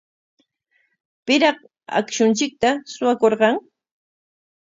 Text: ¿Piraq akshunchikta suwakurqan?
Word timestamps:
¿Piraq 1.25 1.57
akshunchikta 1.99 2.69
suwakurqan? 2.93 3.55